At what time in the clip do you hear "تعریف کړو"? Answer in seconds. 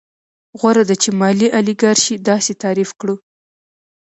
2.63-3.15